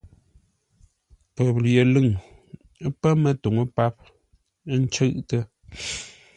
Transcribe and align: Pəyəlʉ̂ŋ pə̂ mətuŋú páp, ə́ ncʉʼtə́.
Pəyəlʉ̂ŋ 1.33 2.07
pə̂ 2.99 3.11
mətuŋú 3.23 3.63
páp, 3.75 3.95
ə́ 4.73 4.77
ncʉʼtə́. 4.83 5.41